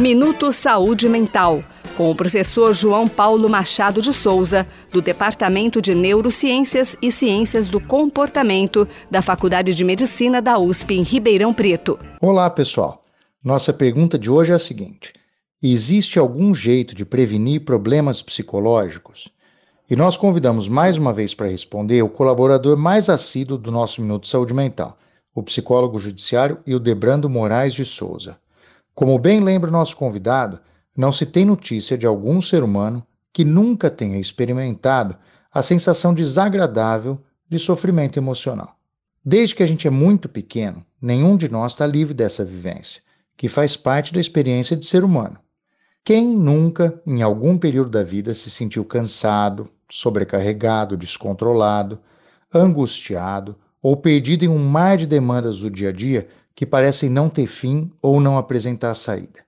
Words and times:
Minuto 0.00 0.50
Saúde 0.50 1.10
Mental, 1.10 1.62
com 1.94 2.10
o 2.10 2.14
professor 2.14 2.72
João 2.72 3.06
Paulo 3.06 3.50
Machado 3.50 4.00
de 4.00 4.14
Souza, 4.14 4.66
do 4.90 5.02
Departamento 5.02 5.82
de 5.82 5.94
Neurociências 5.94 6.96
e 7.02 7.12
Ciências 7.12 7.68
do 7.68 7.78
Comportamento 7.78 8.88
da 9.10 9.20
Faculdade 9.20 9.74
de 9.74 9.84
Medicina 9.84 10.40
da 10.40 10.58
USP 10.58 10.94
em 10.94 11.02
Ribeirão 11.02 11.52
Preto. 11.52 11.98
Olá, 12.18 12.48
pessoal. 12.48 13.04
Nossa 13.44 13.74
pergunta 13.74 14.18
de 14.18 14.30
hoje 14.30 14.52
é 14.52 14.54
a 14.54 14.58
seguinte: 14.58 15.12
Existe 15.62 16.18
algum 16.18 16.54
jeito 16.54 16.94
de 16.94 17.04
prevenir 17.04 17.66
problemas 17.66 18.22
psicológicos? 18.22 19.28
E 19.90 19.94
nós 19.94 20.16
convidamos 20.16 20.66
mais 20.66 20.96
uma 20.96 21.12
vez 21.12 21.34
para 21.34 21.48
responder 21.48 22.00
o 22.00 22.08
colaborador 22.08 22.74
mais 22.78 23.10
assíduo 23.10 23.58
do 23.58 23.70
nosso 23.70 24.00
Minuto 24.00 24.26
Saúde 24.26 24.54
Mental, 24.54 24.98
o 25.34 25.42
psicólogo 25.42 25.98
judiciário 25.98 26.58
Hildebrando 26.66 27.28
Moraes 27.28 27.74
de 27.74 27.84
Souza. 27.84 28.38
Como 28.94 29.18
bem 29.18 29.40
lembra 29.40 29.70
nosso 29.70 29.96
convidado, 29.96 30.60
não 30.96 31.12
se 31.12 31.24
tem 31.24 31.44
notícia 31.44 31.96
de 31.96 32.06
algum 32.06 32.40
ser 32.40 32.62
humano 32.62 33.06
que 33.32 33.44
nunca 33.44 33.90
tenha 33.90 34.18
experimentado 34.18 35.16
a 35.52 35.62
sensação 35.62 36.12
desagradável 36.12 37.20
de 37.48 37.58
sofrimento 37.58 38.18
emocional. 38.18 38.76
Desde 39.24 39.54
que 39.54 39.62
a 39.62 39.66
gente 39.66 39.86
é 39.86 39.90
muito 39.90 40.28
pequeno, 40.28 40.84
nenhum 41.00 41.36
de 41.36 41.48
nós 41.48 41.72
está 41.72 41.86
livre 41.86 42.14
dessa 42.14 42.44
vivência, 42.44 43.02
que 43.36 43.48
faz 43.48 43.76
parte 43.76 44.12
da 44.12 44.20
experiência 44.20 44.76
de 44.76 44.86
ser 44.86 45.04
humano. 45.04 45.38
Quem 46.04 46.26
nunca, 46.26 47.00
em 47.06 47.22
algum 47.22 47.58
período 47.58 47.90
da 47.90 48.02
vida, 48.02 48.32
se 48.32 48.50
sentiu 48.50 48.84
cansado, 48.84 49.68
sobrecarregado, 49.90 50.96
descontrolado, 50.96 51.98
angustiado 52.52 53.56
ou 53.82 53.96
perdido 53.96 54.44
em 54.44 54.48
um 54.48 54.58
mar 54.58 54.96
de 54.96 55.06
demandas 55.06 55.60
do 55.60 55.70
dia 55.70 55.90
a 55.90 55.92
dia 55.92 56.28
que 56.60 56.66
parecem 56.66 57.08
não 57.08 57.30
ter 57.30 57.46
fim 57.46 57.90
ou 58.02 58.20
não 58.20 58.36
apresentar 58.36 58.92
saída. 58.92 59.40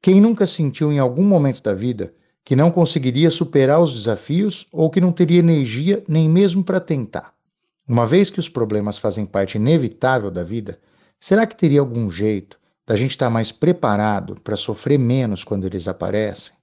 Quem 0.00 0.18
nunca 0.18 0.46
sentiu 0.46 0.90
em 0.90 0.98
algum 0.98 1.22
momento 1.22 1.62
da 1.62 1.74
vida 1.74 2.14
que 2.42 2.56
não 2.56 2.70
conseguiria 2.70 3.28
superar 3.28 3.78
os 3.82 3.92
desafios 3.92 4.66
ou 4.72 4.88
que 4.88 4.98
não 4.98 5.12
teria 5.12 5.40
energia 5.40 6.02
nem 6.08 6.26
mesmo 6.26 6.64
para 6.64 6.80
tentar? 6.80 7.34
Uma 7.86 8.06
vez 8.06 8.30
que 8.30 8.40
os 8.40 8.48
problemas 8.48 8.96
fazem 8.96 9.26
parte 9.26 9.58
inevitável 9.58 10.30
da 10.30 10.42
vida, 10.42 10.80
será 11.20 11.46
que 11.46 11.54
teria 11.54 11.80
algum 11.80 12.10
jeito 12.10 12.58
da 12.86 12.96
gente 12.96 13.10
estar 13.10 13.28
mais 13.28 13.52
preparado 13.52 14.34
para 14.42 14.56
sofrer 14.56 14.98
menos 14.98 15.44
quando 15.44 15.66
eles 15.66 15.86
aparecem? 15.86 16.54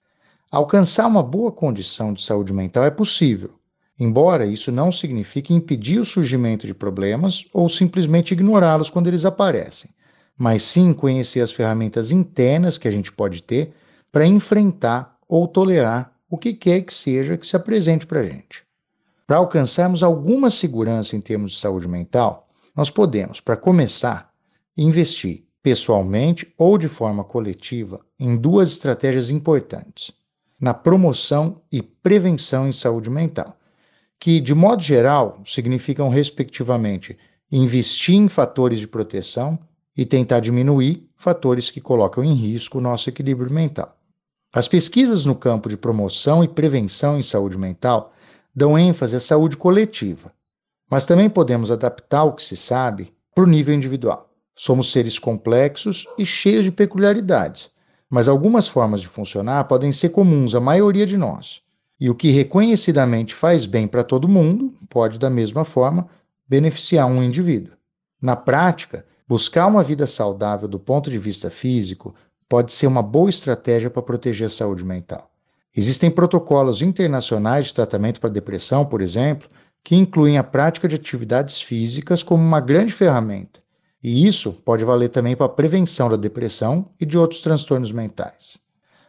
Alcançar 0.49 1.05
uma 1.05 1.21
boa 1.21 1.51
condição 1.51 2.11
de 2.11 2.23
saúde 2.23 2.51
mental 2.51 2.85
é 2.85 2.89
possível, 2.89 3.51
embora 3.99 4.45
isso 4.45 4.71
não 4.71 4.91
signifique 4.91 5.53
impedir 5.53 5.99
o 5.99 6.05
surgimento 6.05 6.67
de 6.67 6.73
problemas 6.73 7.45
ou 7.53 7.69
simplesmente 7.69 8.33
ignorá-los 8.33 8.89
quando 8.89 9.07
eles 9.07 9.25
aparecem, 9.25 9.89
mas 10.37 10.63
sim 10.63 10.93
conhecer 10.93 11.41
as 11.41 11.51
ferramentas 11.51 12.11
internas 12.11 12.77
que 12.77 12.87
a 12.87 12.91
gente 12.91 13.11
pode 13.11 13.41
ter 13.41 13.73
para 14.11 14.25
enfrentar 14.25 15.17
ou 15.27 15.47
tolerar 15.47 16.13
o 16.29 16.37
que 16.37 16.53
quer 16.53 16.81
que 16.81 16.93
seja 16.93 17.37
que 17.37 17.47
se 17.47 17.55
apresente 17.55 18.05
para 18.05 18.19
a 18.19 18.23
gente. 18.23 18.63
Para 19.25 19.37
alcançarmos 19.37 20.03
alguma 20.03 20.49
segurança 20.49 21.15
em 21.15 21.21
termos 21.21 21.53
de 21.53 21.59
saúde 21.59 21.87
mental, 21.87 22.47
nós 22.75 22.89
podemos, 22.89 23.39
para 23.39 23.57
começar, 23.57 24.31
investir 24.77 25.45
pessoalmente 25.63 26.53
ou 26.57 26.77
de 26.77 26.87
forma 26.87 27.23
coletiva 27.23 28.01
em 28.19 28.35
duas 28.35 28.71
estratégias 28.71 29.31
importantes: 29.31 30.11
na 30.59 30.73
promoção 30.73 31.61
e 31.71 31.81
prevenção 31.81 32.67
em 32.67 32.73
saúde 32.73 33.09
mental 33.09 33.57
que, 34.19 34.39
de 34.39 34.53
modo 34.53 34.81
geral, 34.81 35.41
significam, 35.45 36.09
respectivamente, 36.09 37.17
investir 37.51 38.15
em 38.15 38.27
fatores 38.27 38.79
de 38.79 38.87
proteção 38.87 39.59
e 39.95 40.05
tentar 40.05 40.39
diminuir 40.39 41.09
fatores 41.15 41.71
que 41.71 41.79
colocam 41.79 42.23
em 42.23 42.33
risco 42.33 42.77
o 42.77 42.81
nosso 42.81 43.09
equilíbrio 43.09 43.51
mental. 43.51 43.95
As 44.53 44.67
pesquisas 44.67 45.25
no 45.25 45.35
campo 45.35 45.67
de 45.69 45.77
promoção 45.77 46.43
e 46.43 46.47
prevenção 46.47 47.17
em 47.19 47.23
saúde 47.23 47.57
mental 47.57 48.13
dão 48.55 48.79
ênfase 48.79 49.15
à 49.15 49.19
saúde 49.19 49.57
coletiva, 49.57 50.31
mas 50.89 51.05
também 51.05 51.29
podemos 51.29 51.71
adaptar 51.71 52.23
o 52.23 52.33
que 52.33 52.43
se 52.43 52.55
sabe 52.55 53.13
para 53.33 53.43
o 53.43 53.47
nível 53.47 53.75
individual. 53.75 54.29
Somos 54.55 54.91
seres 54.91 55.19
complexos 55.19 56.07
e 56.17 56.25
cheios 56.25 56.63
de 56.63 56.71
peculiaridades, 56.71 57.69
mas 58.09 58.29
algumas 58.29 58.67
formas 58.67 59.01
de 59.01 59.07
funcionar 59.09 59.65
podem 59.65 59.91
ser 59.91 60.09
comuns 60.09 60.55
à 60.55 60.61
maioria 60.61 61.05
de 61.05 61.17
nós. 61.17 61.61
E 61.99 62.09
o 62.09 62.15
que 62.15 62.29
reconhecidamente 62.29 63.33
faz 63.33 63.65
bem 63.65 63.87
para 63.87 64.03
todo 64.03 64.27
mundo 64.27 64.73
pode, 64.89 65.17
da 65.17 65.29
mesma 65.29 65.63
forma, 65.63 66.07
beneficiar 66.47 67.07
um 67.07 67.23
indivíduo. 67.23 67.73
Na 68.21 68.35
prática, 68.35 69.05
buscar 69.27 69.67
uma 69.67 69.83
vida 69.83 70.05
saudável 70.05 70.67
do 70.67 70.79
ponto 70.79 71.09
de 71.09 71.17
vista 71.17 71.49
físico 71.49 72.13
pode 72.47 72.73
ser 72.73 72.87
uma 72.87 73.01
boa 73.01 73.29
estratégia 73.29 73.89
para 73.89 74.01
proteger 74.01 74.47
a 74.47 74.49
saúde 74.49 74.83
mental. 74.83 75.31
Existem 75.75 76.09
protocolos 76.09 76.81
internacionais 76.81 77.67
de 77.67 77.73
tratamento 77.73 78.21
para 78.21 78.29
depressão, 78.29 78.85
por 78.85 79.01
exemplo, 79.01 79.47
que 79.83 79.95
incluem 79.95 80.37
a 80.37 80.43
prática 80.43 80.87
de 80.87 80.95
atividades 80.95 81.61
físicas 81.61 82.23
como 82.23 82.43
uma 82.43 82.59
grande 82.59 82.93
ferramenta. 82.93 83.59
E 84.01 84.27
isso 84.27 84.53
pode 84.53 84.83
valer 84.83 85.09
também 85.09 85.35
para 85.35 85.47
a 85.47 85.49
prevenção 85.49 86.09
da 86.09 86.15
depressão 86.15 86.89
e 86.99 87.05
de 87.05 87.17
outros 87.17 87.41
transtornos 87.41 87.91
mentais. 87.91 88.57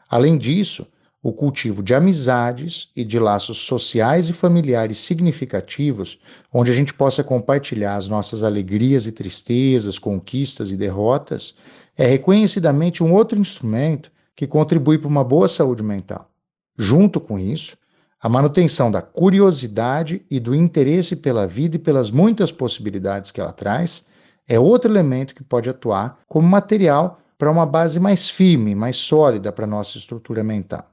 Além 0.09 0.39
disso, 0.39 0.87
o 1.27 1.33
cultivo 1.33 1.83
de 1.83 1.93
amizades 1.93 2.89
e 2.95 3.03
de 3.03 3.19
laços 3.19 3.59
sociais 3.59 4.29
e 4.29 4.33
familiares 4.33 4.99
significativos, 4.99 6.21
onde 6.53 6.71
a 6.71 6.75
gente 6.75 6.95
possa 6.95 7.25
compartilhar 7.25 7.97
as 7.97 8.09
nossas 8.09 8.45
alegrias 8.45 9.09
e 9.09 9.13
tristezas, 9.13 9.99
conquistas 9.99 10.71
e 10.71 10.77
derrotas, 10.77 11.57
é 11.97 12.07
reconhecidamente 12.07 13.03
um 13.03 13.13
outro 13.13 13.37
instrumento 13.41 14.09
que 14.37 14.47
contribui 14.47 14.99
para 14.99 15.09
uma 15.09 15.25
boa 15.25 15.49
saúde 15.49 15.83
mental. 15.83 16.31
Junto 16.79 17.19
com 17.21 17.41
isso, 17.41 17.77
a 18.23 18.29
manutenção 18.29 18.89
da 18.89 19.03
curiosidade 19.03 20.25
e 20.31 20.39
do 20.39 20.55
interesse 20.55 21.17
pela 21.17 21.45
vida 21.45 21.75
e 21.75 21.81
pelas 21.81 22.09
muitas 22.09 22.53
possibilidades 22.53 23.33
que 23.33 23.41
ela 23.41 23.53
traz 23.53 24.05
é 24.47 24.61
outro 24.61 24.89
elemento 24.89 25.35
que 25.35 25.43
pode 25.43 25.69
atuar 25.69 26.21
como 26.29 26.47
material 26.47 27.19
para 27.37 27.51
uma 27.51 27.67
base 27.67 27.99
mais 27.99 28.31
firme, 28.31 28.77
mais 28.77 28.95
sólida 28.95 29.51
para 29.51 29.65
a 29.65 29.69
nossa 29.69 29.99
estrutura 29.99 30.45
mental. 30.45 30.89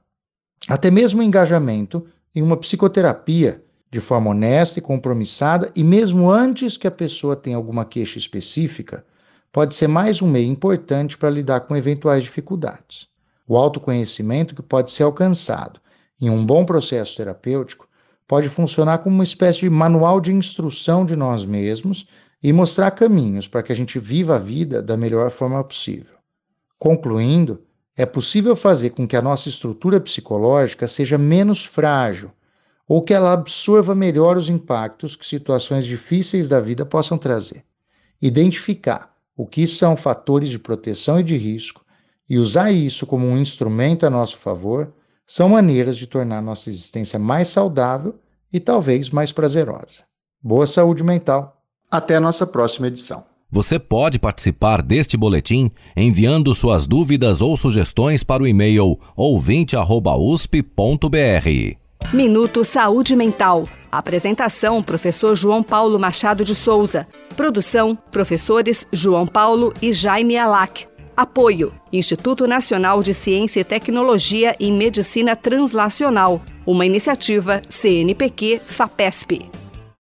Até 0.68 0.90
mesmo 0.90 1.20
o 1.20 1.22
engajamento 1.22 2.06
em 2.34 2.42
uma 2.42 2.56
psicoterapia 2.56 3.62
de 3.90 4.00
forma 4.00 4.30
honesta 4.30 4.80
e 4.80 4.82
compromissada, 4.82 5.70
e 5.76 5.84
mesmo 5.84 6.28
antes 6.28 6.76
que 6.76 6.86
a 6.88 6.90
pessoa 6.90 7.36
tenha 7.36 7.56
alguma 7.56 7.84
queixa 7.84 8.18
específica, 8.18 9.04
pode 9.52 9.76
ser 9.76 9.86
mais 9.86 10.20
um 10.20 10.28
meio 10.28 10.50
importante 10.50 11.16
para 11.16 11.30
lidar 11.30 11.60
com 11.60 11.76
eventuais 11.76 12.24
dificuldades. 12.24 13.06
O 13.46 13.56
autoconhecimento 13.56 14.52
que 14.52 14.62
pode 14.62 14.90
ser 14.90 15.04
alcançado 15.04 15.78
em 16.20 16.28
um 16.28 16.44
bom 16.44 16.64
processo 16.64 17.16
terapêutico 17.16 17.86
pode 18.26 18.48
funcionar 18.48 18.98
como 18.98 19.14
uma 19.14 19.22
espécie 19.22 19.60
de 19.60 19.70
manual 19.70 20.20
de 20.20 20.32
instrução 20.32 21.06
de 21.06 21.14
nós 21.14 21.44
mesmos 21.44 22.08
e 22.42 22.52
mostrar 22.52 22.90
caminhos 22.90 23.46
para 23.46 23.62
que 23.62 23.70
a 23.70 23.76
gente 23.76 24.00
viva 24.00 24.34
a 24.34 24.40
vida 24.40 24.82
da 24.82 24.96
melhor 24.96 25.30
forma 25.30 25.62
possível. 25.62 26.16
Concluindo, 26.78 27.62
é 27.96 28.04
possível 28.04 28.56
fazer 28.56 28.90
com 28.90 29.06
que 29.06 29.16
a 29.16 29.22
nossa 29.22 29.48
estrutura 29.48 30.00
psicológica 30.00 30.88
seja 30.88 31.16
menos 31.16 31.64
frágil 31.64 32.30
ou 32.88 33.02
que 33.02 33.14
ela 33.14 33.32
absorva 33.32 33.94
melhor 33.94 34.36
os 34.36 34.48
impactos 34.48 35.16
que 35.16 35.24
situações 35.24 35.86
difíceis 35.86 36.48
da 36.48 36.60
vida 36.60 36.84
possam 36.84 37.16
trazer. 37.16 37.64
Identificar 38.20 39.14
o 39.36 39.46
que 39.46 39.66
são 39.66 39.96
fatores 39.96 40.48
de 40.48 40.58
proteção 40.58 41.20
e 41.20 41.22
de 41.22 41.36
risco 41.36 41.84
e 42.28 42.38
usar 42.38 42.70
isso 42.72 43.06
como 43.06 43.26
um 43.26 43.38
instrumento 43.38 44.04
a 44.04 44.10
nosso 44.10 44.38
favor 44.38 44.92
são 45.26 45.48
maneiras 45.48 45.96
de 45.96 46.06
tornar 46.06 46.42
nossa 46.42 46.68
existência 46.68 47.18
mais 47.18 47.48
saudável 47.48 48.18
e 48.52 48.60
talvez 48.60 49.10
mais 49.10 49.32
prazerosa. 49.32 50.04
Boa 50.42 50.66
saúde 50.66 51.02
mental. 51.02 51.62
Até 51.90 52.16
a 52.16 52.20
nossa 52.20 52.46
próxima 52.46 52.88
edição. 52.88 53.33
Você 53.54 53.78
pode 53.78 54.18
participar 54.18 54.82
deste 54.82 55.16
boletim 55.16 55.70
enviando 55.96 56.52
suas 56.56 56.88
dúvidas 56.88 57.40
ou 57.40 57.56
sugestões 57.56 58.24
para 58.24 58.42
o 58.42 58.48
e-mail 58.48 58.98
ouvinte@usp.br. 59.16 61.76
Minuto 62.12 62.64
Saúde 62.64 63.14
Mental. 63.14 63.68
Apresentação: 63.92 64.82
Professor 64.82 65.36
João 65.36 65.62
Paulo 65.62 66.00
Machado 66.00 66.44
de 66.44 66.52
Souza. 66.52 67.06
Produção: 67.36 67.96
Professores 68.10 68.88
João 68.92 69.24
Paulo 69.24 69.72
e 69.80 69.92
Jaime 69.92 70.36
Alac. 70.36 70.88
Apoio: 71.16 71.72
Instituto 71.92 72.48
Nacional 72.48 73.04
de 73.04 73.14
Ciência 73.14 73.60
e 73.60 73.64
Tecnologia 73.64 74.56
em 74.58 74.72
Medicina 74.72 75.36
Translacional. 75.36 76.42
Uma 76.66 76.84
iniciativa 76.84 77.62
CNPq-FAPESP. 77.68 79.63